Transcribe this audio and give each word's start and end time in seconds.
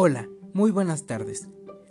Hola, 0.00 0.28
muy 0.54 0.70
buenas 0.70 1.06
tardes. 1.06 1.48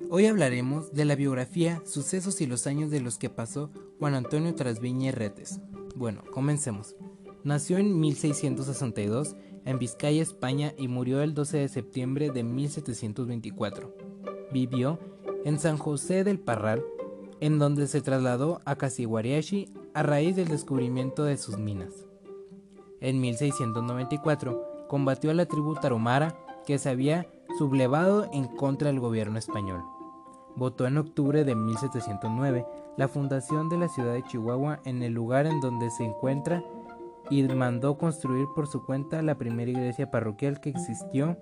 Hoy 0.09 0.27
hablaremos 0.27 0.93
de 0.93 1.03
la 1.03 1.15
biografía, 1.15 1.81
sucesos 1.85 2.39
y 2.39 2.45
los 2.45 2.65
años 2.65 2.89
de 2.89 3.01
los 3.01 3.17
que 3.17 3.29
pasó 3.29 3.69
Juan 3.99 4.15
Antonio 4.15 4.55
Trasviña 4.55 5.11
Retes. 5.11 5.59
Bueno, 5.93 6.21
comencemos. 6.31 6.95
Nació 7.43 7.79
en 7.79 7.99
1662 7.99 9.35
en 9.65 9.77
Vizcaya, 9.77 10.21
España 10.21 10.73
y 10.77 10.87
murió 10.87 11.21
el 11.21 11.33
12 11.33 11.57
de 11.57 11.67
septiembre 11.67 12.29
de 12.29 12.45
1724. 12.45 13.93
Vivió 14.53 14.99
en 15.43 15.59
San 15.59 15.77
José 15.77 16.23
del 16.23 16.39
Parral, 16.39 16.85
en 17.41 17.59
donde 17.59 17.87
se 17.87 17.99
trasladó 17.99 18.61
a 18.63 18.77
Casiguariashi 18.77 19.73
a 19.93 20.01
raíz 20.01 20.37
del 20.37 20.47
descubrimiento 20.47 21.25
de 21.25 21.35
sus 21.35 21.57
minas. 21.57 22.05
En 23.01 23.19
1694 23.19 24.85
combatió 24.87 25.29
a 25.29 25.33
la 25.33 25.45
tribu 25.45 25.75
tarumara 25.75 26.39
que 26.65 26.77
se 26.77 26.87
había 26.87 27.27
sublevado 27.57 28.29
en 28.31 28.47
contra 28.47 28.87
del 28.87 28.99
gobierno 28.99 29.39
español. 29.39 29.83
Votó 30.55 30.87
en 30.87 30.97
octubre 30.97 31.43
de 31.43 31.55
1709 31.55 32.65
la 32.97 33.07
fundación 33.07 33.69
de 33.69 33.77
la 33.77 33.89
ciudad 33.89 34.13
de 34.13 34.23
Chihuahua 34.23 34.79
en 34.85 35.03
el 35.03 35.13
lugar 35.13 35.45
en 35.45 35.59
donde 35.59 35.89
se 35.91 36.03
encuentra 36.03 36.63
y 37.29 37.43
mandó 37.43 37.97
construir 37.97 38.47
por 38.55 38.67
su 38.67 38.85
cuenta 38.85 39.21
la 39.21 39.35
primera 39.35 39.69
iglesia 39.69 40.09
parroquial 40.09 40.59
que 40.59 40.69
existió, 40.69 41.37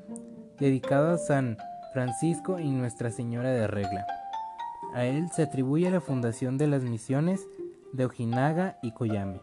dedicada 0.60 1.14
a 1.14 1.18
San 1.18 1.58
Francisco 1.94 2.60
y 2.60 2.70
Nuestra 2.72 3.12
Señora 3.12 3.52
de 3.52 3.68
Regla. 3.68 4.06
A 4.94 5.06
él 5.06 5.30
se 5.34 5.44
atribuye 5.44 5.90
la 5.90 6.02
fundación 6.02 6.58
de 6.58 6.68
las 6.68 6.84
misiones 6.84 7.48
de 7.94 8.06
Ojinaga 8.06 8.78
y 8.82 8.92
Coyame. 8.92 9.42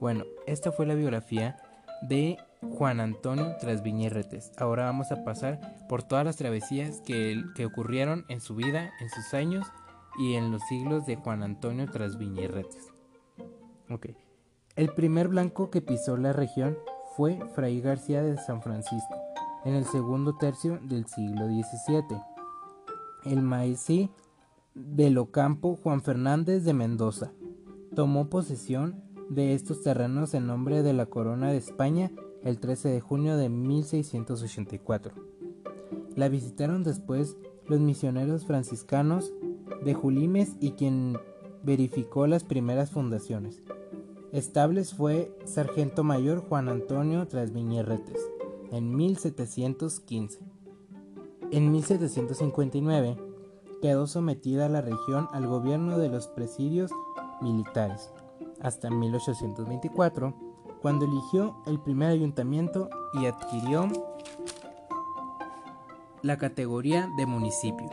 Bueno, 0.00 0.24
esta 0.46 0.72
fue 0.72 0.86
la 0.86 0.94
biografía 0.94 1.56
de 2.02 2.38
Juan 2.70 3.00
Antonio 3.00 3.56
Trasviñerretes. 3.60 4.52
Ahora 4.56 4.84
vamos 4.84 5.12
a 5.12 5.24
pasar 5.24 5.60
por 5.88 6.02
todas 6.02 6.24
las 6.24 6.36
travesías 6.36 7.00
que, 7.00 7.42
ocurrieron 7.64 8.24
en 8.28 8.40
su 8.40 8.54
vida, 8.54 8.92
en 9.00 9.10
sus 9.10 9.34
años 9.34 9.66
y 10.18 10.34
en 10.34 10.50
los 10.50 10.62
siglos 10.68 11.06
de 11.06 11.16
Juan 11.16 11.42
Antonio 11.42 11.90
Trasviñerretes. 11.90 12.92
Ok. 13.90 14.08
El 14.76 14.88
primer 14.90 15.28
blanco 15.28 15.70
que 15.70 15.82
pisó 15.82 16.16
la 16.16 16.32
región 16.32 16.76
fue 17.16 17.38
Fray 17.54 17.80
García 17.80 18.22
de 18.22 18.36
San 18.38 18.60
Francisco 18.62 19.14
en 19.64 19.74
el 19.74 19.84
segundo 19.84 20.36
tercio 20.36 20.78
del 20.82 21.06
siglo 21.06 21.46
XVII. 21.46 22.18
El 23.24 23.40
maesí 23.40 24.10
del 24.74 25.18
Ocampo 25.18 25.76
Juan 25.76 26.02
Fernández 26.02 26.64
de 26.64 26.74
Mendoza 26.74 27.32
tomó 27.94 28.28
posesión 28.28 29.02
de 29.28 29.54
estos 29.54 29.82
terrenos 29.82 30.34
en 30.34 30.46
nombre 30.46 30.82
de 30.82 30.92
la 30.92 31.06
Corona 31.06 31.50
de 31.50 31.58
España 31.58 32.10
el 32.44 32.60
13 32.60 32.90
de 32.90 33.00
junio 33.00 33.36
de 33.36 33.48
1684. 33.48 35.14
La 36.14 36.28
visitaron 36.28 36.84
después 36.84 37.36
los 37.66 37.80
misioneros 37.80 38.46
franciscanos 38.46 39.32
de 39.84 39.94
Julimes 39.94 40.56
y 40.60 40.72
quien 40.72 41.18
verificó 41.62 42.26
las 42.26 42.44
primeras 42.44 42.90
fundaciones. 42.90 43.62
Estables 44.32 44.94
fue 44.94 45.34
sargento 45.44 46.04
mayor 46.04 46.40
Juan 46.40 46.68
Antonio 46.68 47.26
Trasviñerretes 47.26 48.20
en 48.70 48.94
1715. 48.94 50.40
En 51.50 51.70
1759 51.70 53.16
quedó 53.80 54.06
sometida 54.06 54.68
la 54.68 54.80
región 54.80 55.28
al 55.32 55.46
gobierno 55.46 55.98
de 55.98 56.08
los 56.08 56.26
presidios 56.28 56.90
militares 57.40 58.10
hasta 58.60 58.90
1824, 58.90 60.34
cuando 60.84 61.06
eligió 61.06 61.56
el 61.64 61.80
primer 61.80 62.10
ayuntamiento 62.10 62.90
y 63.14 63.24
adquirió 63.24 63.88
la 66.20 66.36
categoría 66.36 67.08
de 67.16 67.24
municipio. 67.24 67.88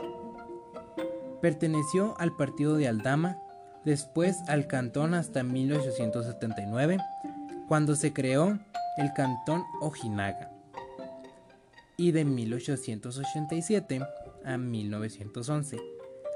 Perteneció 1.40 2.14
al 2.18 2.36
partido 2.36 2.76
de 2.76 2.88
Aldama, 2.88 3.38
después 3.86 4.36
al 4.46 4.66
cantón 4.66 5.14
hasta 5.14 5.42
1879, 5.42 6.98
cuando 7.66 7.96
se 7.96 8.12
creó 8.12 8.58
el 8.98 9.14
cantón 9.14 9.64
Ojinaga, 9.80 10.50
y 11.96 12.12
de 12.12 12.26
1887 12.26 14.02
a 14.44 14.58
1911 14.58 15.78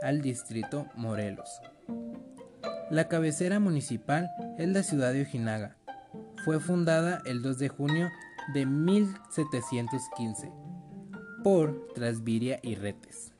al 0.00 0.22
distrito 0.22 0.86
Morelos. 0.94 1.60
La 2.88 3.08
cabecera 3.08 3.60
municipal 3.60 4.30
es 4.56 4.68
la 4.68 4.82
ciudad 4.82 5.12
de 5.12 5.20
Ojinaga. 5.20 5.76
Fue 6.46 6.60
fundada 6.60 7.22
el 7.26 7.42
2 7.42 7.58
de 7.58 7.68
junio 7.68 8.12
de 8.54 8.66
1715 8.66 10.52
por 11.42 11.88
Trasviria 11.92 12.60
y 12.62 12.76
Retes, 12.76 13.32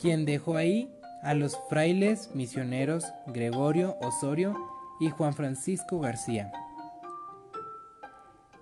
quien 0.00 0.24
dejó 0.24 0.56
ahí 0.56 0.90
a 1.22 1.34
los 1.34 1.56
frailes 1.68 2.34
misioneros 2.34 3.04
Gregorio 3.28 3.94
Osorio 4.00 4.56
y 4.98 5.10
Juan 5.10 5.32
Francisco 5.32 6.00
García, 6.00 6.50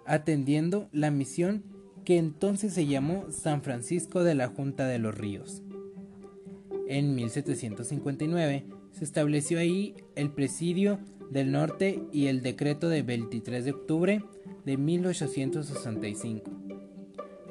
atendiendo 0.04 0.90
la 0.92 1.10
misión 1.10 1.64
que 2.04 2.18
entonces 2.18 2.74
se 2.74 2.84
llamó 2.84 3.24
San 3.30 3.62
Francisco 3.62 4.22
de 4.22 4.34
la 4.34 4.48
Junta 4.48 4.86
de 4.86 4.98
los 4.98 5.16
Ríos. 5.16 5.62
En 6.88 7.14
1759 7.14 8.66
se 8.92 9.02
estableció 9.02 9.58
ahí 9.58 9.94
el 10.14 10.30
presidio 10.30 10.98
del 11.30 11.52
norte 11.52 12.02
y 12.12 12.26
el 12.26 12.42
decreto 12.42 12.88
de 12.88 13.02
23 13.02 13.64
de 13.64 13.70
octubre 13.70 14.24
de 14.64 14.76
1865. 14.76 16.50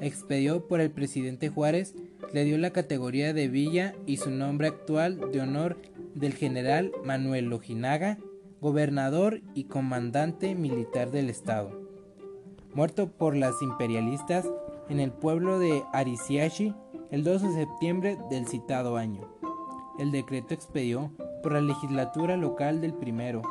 Expedió 0.01 0.67
por 0.67 0.81
el 0.81 0.91
presidente 0.91 1.49
Juárez, 1.49 1.95
le 2.33 2.43
dio 2.43 2.57
la 2.57 2.71
categoría 2.71 3.33
de 3.33 3.47
villa 3.47 3.93
y 4.05 4.17
su 4.17 4.31
nombre 4.31 4.67
actual 4.67 5.31
de 5.31 5.41
honor 5.41 5.77
del 6.15 6.33
general 6.33 6.91
Manuel 7.03 7.45
Lojinaga, 7.45 8.17
gobernador 8.59 9.41
y 9.53 9.65
comandante 9.65 10.55
militar 10.55 11.11
del 11.11 11.29
estado. 11.29 11.81
Muerto 12.73 13.11
por 13.11 13.35
las 13.35 13.61
imperialistas 13.61 14.49
en 14.89 14.99
el 14.99 15.11
pueblo 15.11 15.59
de 15.59 15.83
Ariciachi 15.93 16.73
el 17.11 17.23
2 17.23 17.43
de 17.43 17.53
septiembre 17.53 18.17
del 18.31 18.47
citado 18.47 18.97
año. 18.97 19.21
El 19.99 20.11
decreto 20.11 20.55
expedió 20.55 21.11
por 21.43 21.53
la 21.53 21.61
legislatura 21.61 22.37
local 22.37 22.81
del 22.81 22.93
primero 22.95 23.43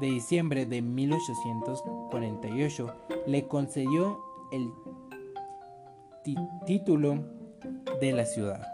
de 0.00 0.06
diciembre 0.06 0.66
de 0.66 0.82
1848 0.82 2.94
le 3.26 3.46
concedió 3.46 4.18
el 4.50 4.72
título 6.66 7.24
de 8.00 8.12
la 8.12 8.24
ciudad. 8.24 8.66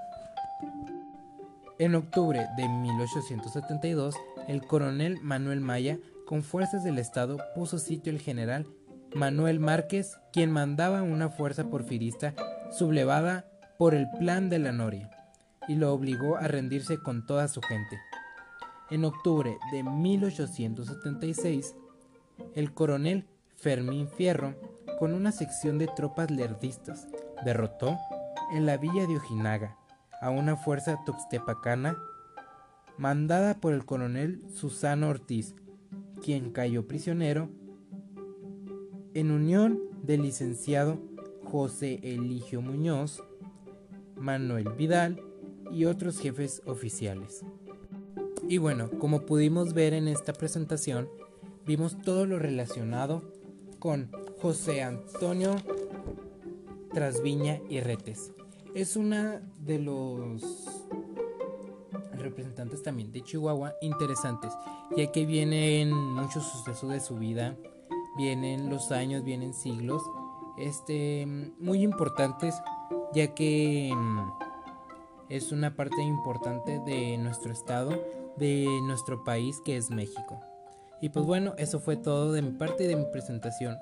En 1.79 1.95
octubre 1.95 2.47
de 2.57 2.69
1872, 2.69 4.17
el 4.49 4.67
coronel 4.67 5.21
Manuel 5.21 5.61
Maya, 5.61 5.99
con 6.25 6.43
fuerzas 6.43 6.85
del 6.85 6.99
Estado, 6.99 7.37
puso 7.55 7.79
sitio 7.79 8.13
al 8.13 8.19
general 8.19 8.67
Manuel 9.15 9.61
Márquez, 9.61 10.19
quien 10.33 10.51
mandaba 10.51 11.03
una 11.03 11.29
fuerza 11.29 11.69
porfirista 11.69 12.35
sublevada 12.71 13.47
por 13.79 13.95
el 13.95 14.09
plan 14.19 14.49
de 14.49 14.59
la 14.59 14.73
Noria, 14.73 15.11
y 15.69 15.75
lo 15.75 15.93
obligó 15.93 16.37
a 16.37 16.49
rendirse 16.49 16.99
con 16.99 17.27
toda 17.27 17.49
su 17.49 17.61
gente. 17.61 17.99
En 18.89 19.05
octubre 19.05 19.59
de 19.73 19.83
1876, 19.83 21.75
el 22.55 22.73
coronel 22.73 23.27
Fermín 23.57 24.09
Fierro, 24.09 24.55
con 25.01 25.13
una 25.13 25.33
sección 25.33 25.79
de 25.79 25.89
tropas 25.89 26.31
lerdistas, 26.31 27.09
derrotó 27.45 27.99
en 28.53 28.65
la 28.65 28.77
villa 28.77 29.07
de 29.09 29.17
Ojinaga 29.17 29.77
a 30.21 30.31
una 30.31 30.55
fuerza 30.57 31.01
tuxtepacana 31.05 31.99
mandada 32.97 33.61
por 33.61 33.73
el 33.73 33.85
coronel 33.85 34.45
Susano 34.55 35.09
Ortiz, 35.09 35.57
quien 36.23 36.53
cayó 36.53 36.87
prisionero 36.87 37.51
en 39.15 39.33
unión 39.33 39.81
del 40.03 40.23
licenciado 40.23 41.01
José 41.43 41.99
Eligio 42.03 42.63
Muñoz, 42.63 43.23
Manuel 44.15 44.69
Vidal 44.77 45.21
y 45.73 45.87
otros 45.87 46.21
jefes 46.21 46.63
oficiales. 46.67 47.45
Y 48.49 48.59
bueno, 48.59 48.91
como 49.01 49.23
pudimos 49.23 49.75
ver 49.75 49.93
en 49.93 50.07
esta 50.07 50.33
presentación, 50.33 51.09
vimos 51.67 52.01
todo 52.03 52.27
lo 52.27 52.39
relacionado 52.39 53.23
con 53.81 54.11
José 54.41 54.85
Antonio 54.85 55.57
Trasviña 56.95 57.61
y 57.69 57.81
Retes. 57.81 58.33
Es 58.73 58.95
una 58.95 59.43
de 59.59 59.81
los 59.81 60.43
representantes 62.13 62.85
también 62.85 63.11
de 63.11 63.23
Chihuahua 63.23 63.75
interesantes, 63.81 64.53
ya 64.97 65.11
que 65.11 65.27
vienen 65.27 65.93
muchos 65.93 66.45
sucesos 66.45 66.91
de 66.91 67.01
su 67.01 67.17
vida, 67.17 67.57
vienen 68.17 68.71
los 68.71 68.93
años, 68.93 69.25
vienen 69.25 69.55
siglos, 69.55 70.03
este, 70.57 71.27
muy 71.59 71.83
importantes, 71.83 72.55
ya 73.13 73.35
que 73.35 73.93
mm, 73.93 74.31
es 75.31 75.51
una 75.51 75.75
parte 75.75 76.01
importante 76.01 76.79
de 76.79 77.19
nuestro 77.19 77.53
estado 77.53 77.91
de 78.37 78.67
nuestro 78.83 79.25
país 79.25 79.61
que 79.65 79.77
es 79.77 79.91
México. 79.91 80.41
Y 81.01 81.11
pues 81.11 81.27
bueno, 81.27 81.55
eso 81.59 81.79
fue 81.81 81.97
todo 81.97 82.33
de 82.33 82.43
mi 82.43 82.53
parte 82.53 82.87
de 82.89 82.97
mi 82.97 83.05
presentación. 83.05 83.77